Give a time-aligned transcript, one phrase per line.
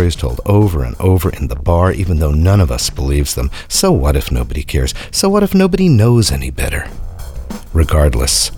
[0.00, 3.50] Stories told over and over in the bar, even though none of us believes them.
[3.68, 4.94] So what if nobody cares?
[5.10, 6.88] So what if nobody knows any better?
[7.74, 8.50] Regardless,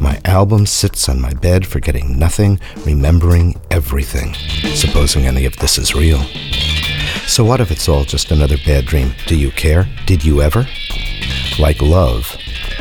[0.00, 4.32] my album sits on my bed, forgetting nothing, remembering everything,
[4.72, 6.22] supposing any of this is real.
[7.26, 9.12] So what if it's all just another bad dream?
[9.26, 9.86] Do you care?
[10.06, 10.66] Did you ever?
[11.58, 12.34] Like love,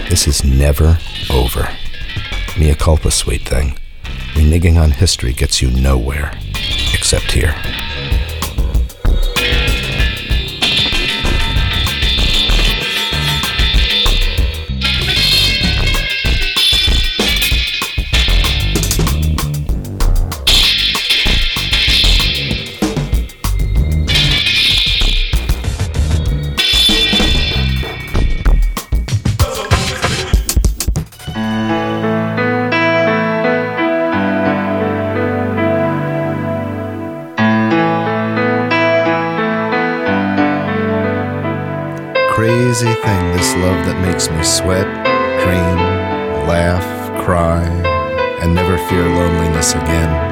[0.07, 0.97] this is never
[1.29, 1.67] over.
[2.57, 3.77] Mea culpa, sweet thing.
[4.31, 6.31] Reneging on history gets you nowhere,
[6.93, 7.53] except here.
[42.47, 44.87] Crazy thing, this love that makes me sweat,
[45.43, 46.87] dream, laugh,
[47.21, 47.61] cry,
[48.41, 50.26] and never fear loneliness again.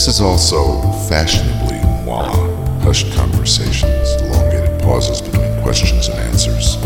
[0.00, 0.80] This is also
[1.10, 2.24] fashionably moi,
[2.80, 6.78] hushed conversations, elongated pauses between questions and answers.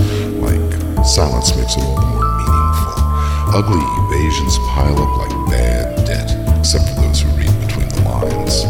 [0.42, 2.94] Like silence makes it all more meaningful.
[3.54, 8.64] Ugly evasions pile up like bad debt, except for those who read between the lines.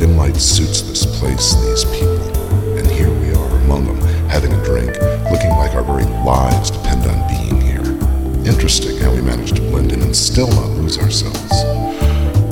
[0.00, 4.00] Dim light suits this place these people, and here we are among them,
[4.30, 4.96] having a drink,
[5.30, 8.50] looking like our very lives depend on being here.
[8.50, 11.77] Interesting how we manage to blend in and still not lose ourselves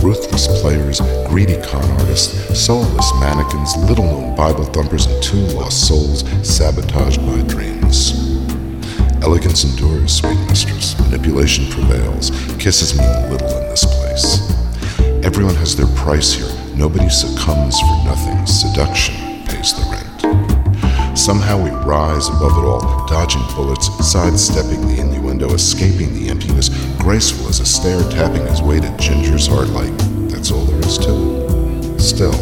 [0.02, 6.24] ruthless players, greedy con artists, soulless mannequins, little known Bible thumpers, and two lost souls
[6.42, 8.12] sabotaged by dreams.
[9.22, 10.98] Elegance endures, sweet mistress.
[11.00, 12.30] Manipulation prevails.
[12.58, 14.52] Kisses mean little in this place.
[15.24, 16.52] Everyone has their price here.
[16.76, 18.46] Nobody succumbs for nothing.
[18.46, 19.14] Seduction
[19.46, 20.06] pays the rent.
[21.18, 26.68] Somehow we rise above it all, dodging bullets, sidestepping the innuendo, escaping the emptiness,
[27.06, 29.96] graceful as Astaire tapping his way to Ginger's heart like
[30.28, 32.00] that's all there is to it.
[32.00, 32.34] Still,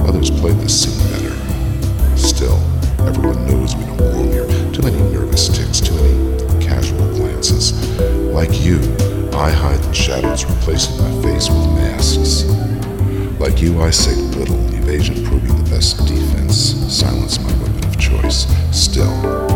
[0.00, 2.16] others played the scene better.
[2.16, 2.56] Still,
[3.00, 4.46] Everyone knows we don't belong here.
[4.72, 7.72] Too many nervous tics, too many casual glances.
[8.32, 8.78] Like you,
[9.32, 12.44] I hide in shadows, replacing my face with masks.
[13.40, 18.46] Like you, I say little, evasion proving the best defense, silence my weapon of choice.
[18.70, 19.55] Still,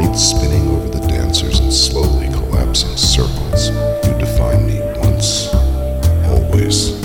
[0.00, 3.68] light spinning over the dancers in slowly collapsing circles,
[4.06, 5.52] you define me once,
[6.24, 6.99] always,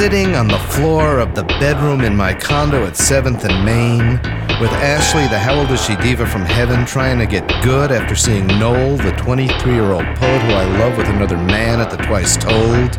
[0.00, 4.12] sitting on the floor of the bedroom in my condo at 7th and Main
[4.58, 8.14] with Ashley, the how old is she diva from heaven, trying to get good after
[8.14, 11.98] seeing Noel, the 23 year old poet who I love, with another man at the
[11.98, 12.98] Twice Told.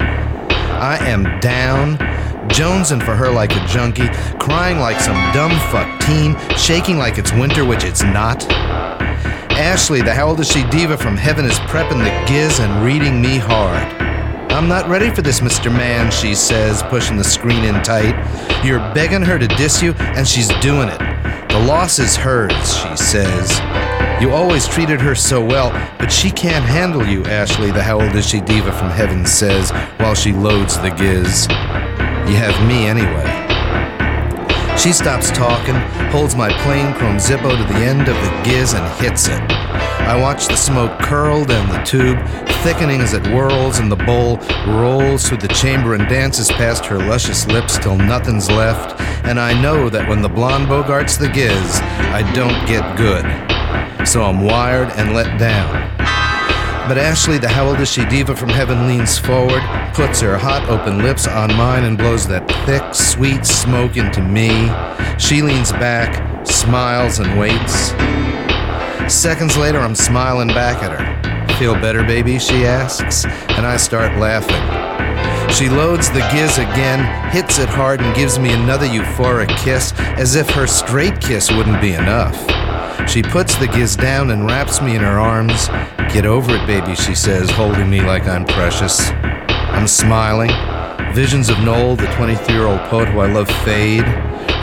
[0.78, 1.98] I am down,
[2.50, 4.08] jonesing for her like a junkie,
[4.38, 8.48] crying like some dumb fuck teen, shaking like it's winter, which it's not.
[9.58, 13.20] Ashley, the how old is she diva from heaven, is prepping the giz and reading
[13.20, 14.11] me hard.
[14.54, 15.72] I'm not ready for this, Mr.
[15.72, 18.14] Man, she says, pushing the screen in tight.
[18.66, 21.00] You're begging her to diss you, and she's doing it.
[21.50, 23.60] The loss is hers, she says.
[24.22, 28.14] You always treated her so well, but she can't handle you, Ashley, the how old
[28.14, 31.48] is she diva from heaven says, while she loads the giz.
[32.30, 33.41] You have me anyway.
[34.82, 35.76] She stops talking,
[36.10, 39.40] holds my plain chrome Zippo to the end of the giz, and hits it.
[39.40, 42.18] I watch the smoke curl down the tube,
[42.64, 46.98] thickening as it whirls and the bowl, rolls through the chamber, and dances past her
[46.98, 49.00] luscious lips till nothing's left.
[49.24, 51.80] And I know that when the blonde bogarts the giz,
[52.10, 54.08] I don't get good.
[54.08, 56.21] So I'm wired and let down.
[56.88, 59.62] But Ashley, the how old is she diva from heaven, leans forward,
[59.94, 64.50] puts her hot open lips on mine, and blows that thick, sweet smoke into me.
[65.18, 67.92] She leans back, smiles, and waits.
[69.14, 71.56] Seconds later, I'm smiling back at her.
[71.60, 72.40] Feel better, baby?
[72.40, 74.92] She asks, and I start laughing.
[75.54, 80.36] She loads the giz again, hits it hard, and gives me another euphoric kiss, as
[80.36, 82.36] if her straight kiss wouldn't be enough.
[83.08, 85.68] She puts the giz down and wraps me in her arms.
[86.14, 89.10] Get over it, baby, she says, holding me like I'm precious.
[89.12, 90.52] I'm smiling.
[91.14, 94.06] Visions of Noel, the 23 year old poet who I love, fade,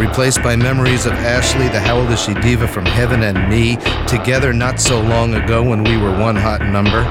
[0.01, 3.77] replaced by memories of Ashley, the how old is she diva from heaven, and me,
[4.07, 7.03] together not so long ago when we were one hot number.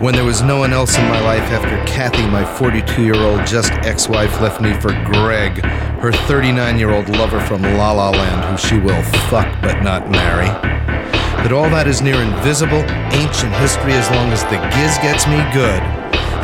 [0.00, 3.46] When there was no one else in my life after Kathy, my 42 year old
[3.46, 5.64] just ex wife, left me for Greg,
[6.00, 10.10] her 39 year old lover from La La Land, who she will fuck but not
[10.10, 10.48] marry.
[11.42, 12.84] But all that is near invisible,
[13.16, 15.80] ancient history as long as the giz gets me good.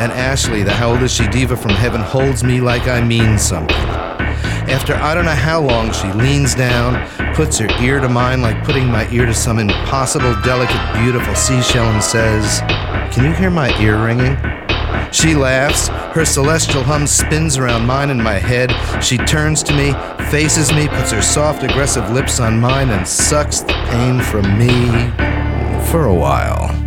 [0.01, 3.39] And Ashley, the how old is she diva from heaven, holds me like I mean
[3.39, 3.77] something.
[3.77, 8.65] After I don't know how long, she leans down, puts her ear to mine like
[8.65, 12.63] putting my ear to some impossible, delicate, beautiful seashell, and says,
[13.13, 14.39] Can you hear my ear ringing?
[15.13, 15.89] She laughs.
[16.17, 18.73] Her celestial hum spins around mine in my head.
[19.05, 19.93] She turns to me,
[20.31, 25.11] faces me, puts her soft, aggressive lips on mine, and sucks the pain from me
[25.91, 26.82] for a while.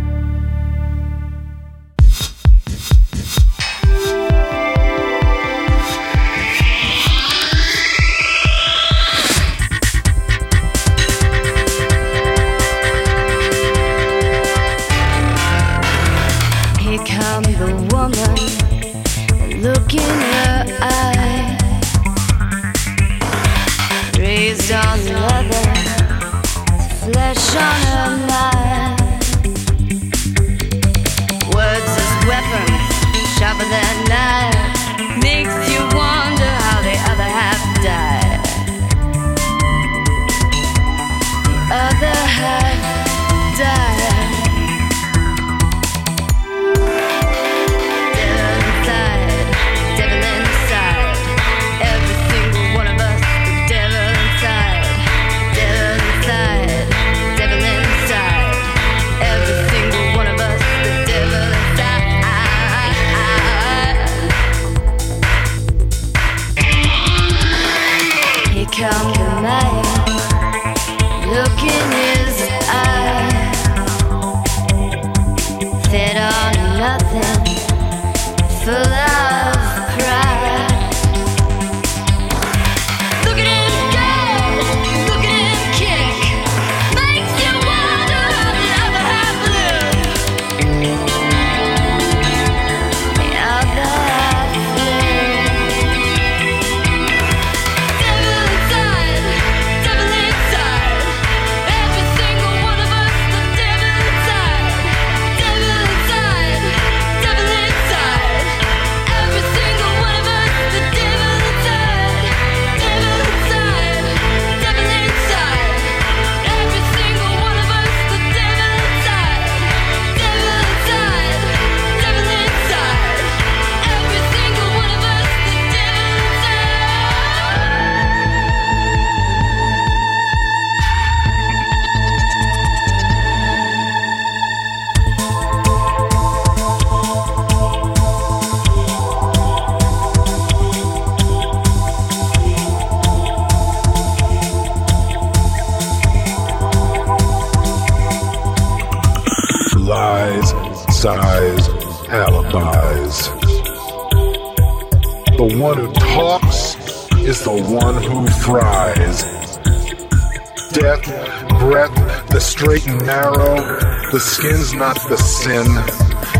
[164.16, 165.66] The skin's not the sin,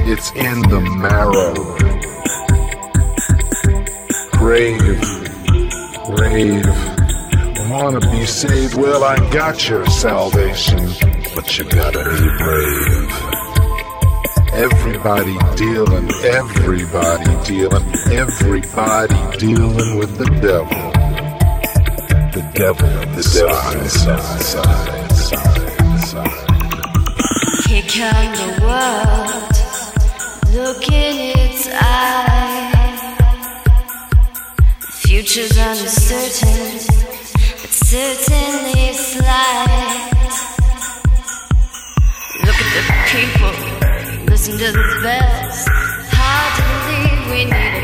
[0.09, 1.52] it's in the marrow.
[4.33, 4.80] Brave,
[6.16, 6.64] brave,
[7.71, 8.76] wanna be saved?
[8.76, 10.88] Well, I got your salvation,
[11.35, 13.12] but you gotta be brave.
[14.54, 20.92] Everybody dealing, everybody dealing, everybody dealing with the devil.
[22.33, 24.97] The devil inside, inside.
[27.68, 29.54] Here come the world,
[30.54, 32.72] look in its eye.
[35.02, 36.80] Future's uncertain,
[37.60, 40.12] but certainly slight.
[42.44, 43.54] Look at the people,
[44.30, 45.66] listen to the bells.
[46.12, 47.75] Hard to believe we need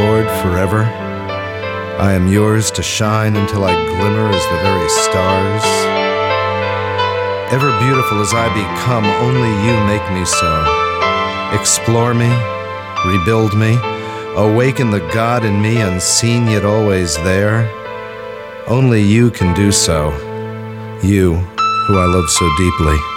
[0.00, 0.84] Lord forever,
[1.98, 5.64] I am yours to shine until I glimmer as the very stars.
[7.52, 10.52] Ever beautiful as I become, only you make me so.
[11.58, 12.32] Explore me,
[13.04, 13.76] rebuild me,
[14.36, 17.68] awaken the God in me unseen yet always there.
[18.66, 20.10] Only you can do so,
[21.02, 21.34] you
[21.86, 23.11] who I love so deeply.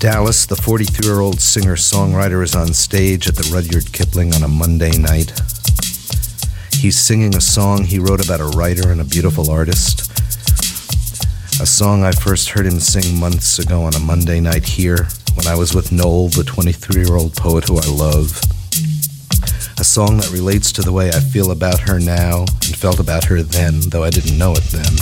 [0.00, 4.42] Dallas, the 43 year old singer songwriter, is on stage at the Rudyard Kipling on
[4.42, 5.38] a Monday night.
[6.72, 10.10] He's singing a song he wrote about a writer and a beautiful artist.
[11.60, 15.46] A song I first heard him sing months ago on a Monday night here when
[15.46, 18.40] I was with Noel, the 23 year old poet who I love.
[19.76, 23.24] A song that relates to the way I feel about her now and felt about
[23.24, 24.94] her then, though I didn't know it then.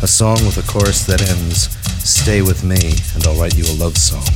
[0.00, 2.76] A song with a chorus that ends, Stay with me
[3.14, 4.28] and I'll write you a love song.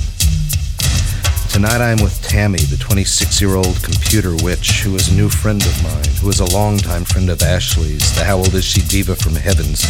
[1.53, 5.29] Tonight I am with Tammy, the 26 year old computer witch, who is a new
[5.29, 8.81] friend of mine, who is a longtime friend of Ashley's, the How Old Is She
[8.81, 9.85] diva from Heavens,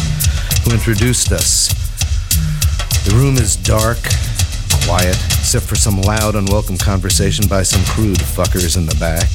[0.65, 1.69] who introduced us.
[3.05, 3.99] The room is dark,
[4.83, 9.29] quiet, except for some loud, unwelcome conversation by some crude fuckers in the back.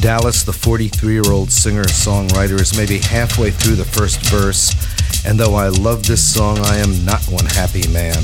[0.00, 4.72] Dallas, the 43 year old singer songwriter, is maybe halfway through the first verse,
[5.24, 8.22] and though I love this song, I am not one happy man.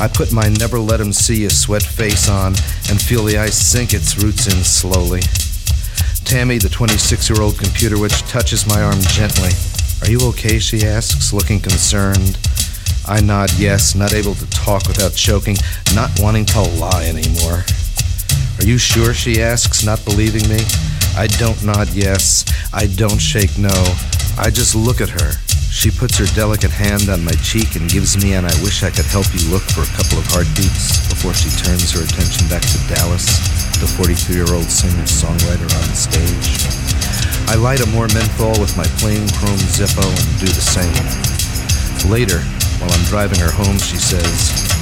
[0.00, 2.54] I put my never let 'em see you sweat face on
[2.88, 5.22] and feel the ice sink its roots in slowly.
[6.24, 9.50] Tammy, the 26 year old computer witch, touches my arm gently.
[10.02, 10.58] Are you okay?
[10.58, 12.38] she asks, looking concerned.
[13.06, 15.56] I nod yes, not able to talk without choking,
[15.94, 17.64] not wanting to lie anymore.
[18.58, 19.14] Are you sure?
[19.14, 20.60] she asks, not believing me.
[21.18, 22.46] I don't nod yes.
[22.72, 23.74] I don't shake no.
[24.38, 25.34] I just look at her.
[25.66, 28.94] She puts her delicate hand on my cheek and gives me an I wish I
[28.94, 32.62] could help you look for a couple of heartbeats before she turns her attention back
[32.62, 33.26] to Dallas,
[33.82, 36.62] the 43 year old singer songwriter on stage.
[37.50, 41.02] I light a more menthol with my plain chrome Zippo and do the same.
[42.06, 42.46] Later,
[42.78, 44.77] while I'm driving her home, she says,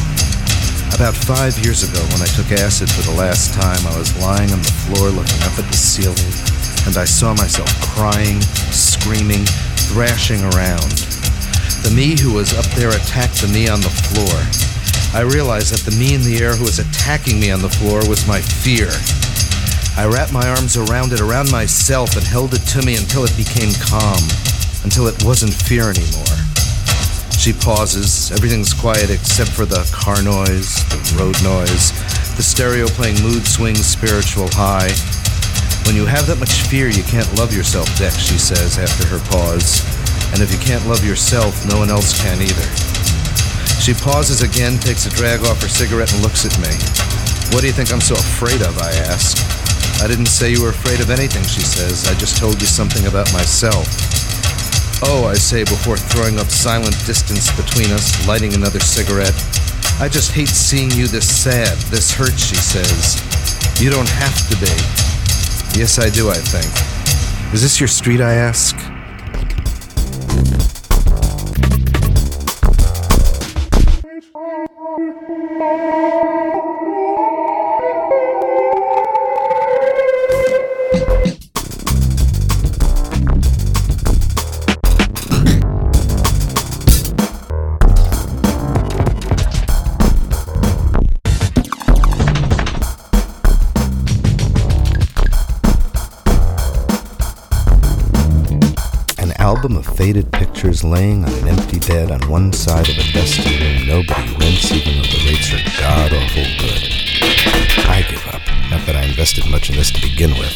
[0.96, 4.48] About five years ago, when I took acid for the last time, I was lying
[4.48, 6.32] on the floor looking up at the ceiling,
[6.88, 8.40] and I saw myself crying,
[8.72, 9.44] screaming,
[9.92, 10.88] thrashing around.
[11.84, 14.40] The me who was up there attacked the me on the floor.
[15.12, 18.00] I realized that the me in the air who was attacking me on the floor
[18.08, 18.88] was my fear.
[20.00, 23.36] I wrapped my arms around it, around myself, and held it to me until it
[23.36, 24.24] became calm,
[24.80, 26.45] until it wasn't fear anymore.
[27.38, 28.32] She pauses.
[28.32, 31.92] Everything's quiet except for the car noise, the road noise,
[32.34, 34.90] the stereo playing mood swings, spiritual high.
[35.86, 39.22] When you have that much fear, you can't love yourself, Dex, she says after her
[39.30, 39.86] pause.
[40.34, 42.68] And if you can't love yourself, no one else can either.
[43.78, 46.74] She pauses again, takes a drag off her cigarette, and looks at me.
[47.54, 48.74] What do you think I'm so afraid of?
[48.82, 49.38] I ask.
[50.02, 52.10] I didn't say you were afraid of anything, she says.
[52.10, 53.86] I just told you something about myself.
[55.02, 59.34] Oh, I say before throwing up silent distance between us, lighting another cigarette.
[60.00, 63.20] I just hate seeing you this sad, this hurt, she says.
[63.80, 64.72] You don't have to be.
[65.78, 67.52] Yes, I do, I think.
[67.52, 68.85] Is this your street, I ask?
[100.84, 104.96] Laying on an empty bed on one side of a dusty room nobody rents even
[104.96, 106.96] though the rates are god awful good.
[107.88, 108.42] I give up.
[108.70, 110.54] Not that I invested much in this to begin with.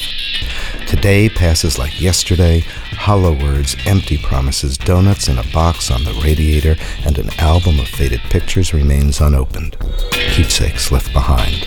[0.87, 6.77] Today passes like yesterday, hollow words, empty promises, donuts in a box on the radiator,
[7.07, 9.77] and an album of faded pictures remains unopened.
[10.11, 11.65] Keepsakes left behind.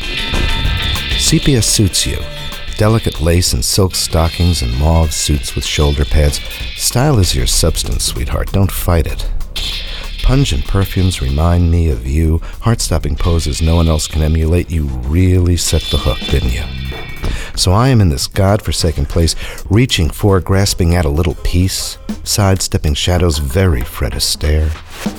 [1.18, 2.18] Sepia suits you.
[2.78, 6.39] Delicate lace and silk stockings and mauve suits with shoulder pads.
[6.76, 8.51] Style is your substance, sweetheart.
[8.51, 9.30] Don't fight it.
[10.24, 12.39] Pungent perfumes remind me of you.
[12.61, 14.71] Heart stopping poses no one else can emulate.
[14.71, 16.63] You really set the hook, didn't you?
[17.55, 19.36] So I am in this god-forsaken place,
[19.69, 24.71] reaching for, grasping at a little peace, sidestepping shadows very Fred Astaire,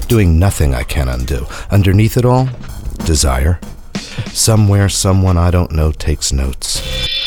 [0.08, 1.46] doing nothing I can undo.
[1.70, 2.48] Underneath it all,
[3.04, 3.60] desire.
[4.32, 6.82] Somewhere, someone I don't know takes notes.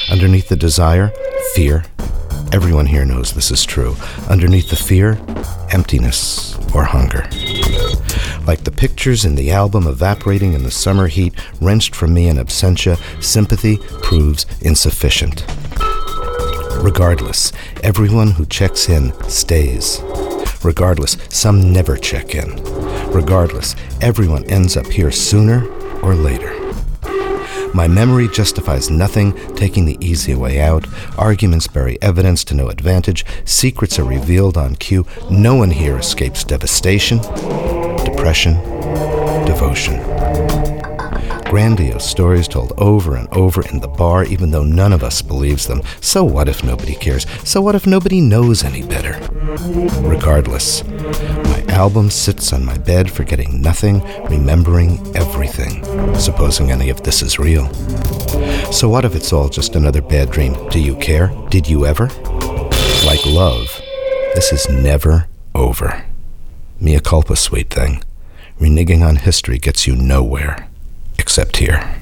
[0.09, 1.11] Underneath the desire,
[1.53, 1.83] fear.
[2.53, 3.97] Everyone here knows this is true.
[4.29, 5.19] Underneath the fear,
[5.71, 7.23] emptiness or hunger.
[8.47, 12.37] Like the pictures in the album evaporating in the summer heat, wrenched from me in
[12.37, 15.45] absentia, sympathy proves insufficient.
[16.81, 17.51] Regardless,
[17.83, 20.01] everyone who checks in stays.
[20.63, 22.63] Regardless, some never check in.
[23.11, 25.67] Regardless, everyone ends up here sooner
[26.01, 26.56] or later.
[27.77, 30.87] My memory justifies nothing, taking the easy way out.
[31.15, 33.23] Arguments bury evidence to no advantage.
[33.45, 35.05] Secrets are revealed on cue.
[35.29, 37.19] No one here escapes devastation,
[38.03, 38.55] depression,
[39.45, 40.01] devotion.
[41.51, 45.67] Grandiose stories told over and over in the bar, even though none of us believes
[45.67, 45.83] them.
[46.01, 47.27] So what if nobody cares?
[47.43, 49.19] So what if nobody knows any better?
[50.01, 50.81] Regardless,
[51.77, 55.83] album sits on my bed, forgetting nothing, remembering everything,
[56.15, 57.71] supposing any of this is real.
[58.73, 60.55] So what if it's all just another bad dream?
[60.69, 61.31] Do you care?
[61.49, 62.07] Did you ever?
[63.05, 63.79] Like love,
[64.33, 66.03] this is never over.
[66.79, 68.03] Mea culpa, sweet thing.
[68.59, 70.67] Reneging on history gets you nowhere,
[71.19, 72.01] except here.